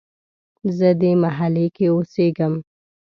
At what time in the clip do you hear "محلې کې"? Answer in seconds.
1.23-1.85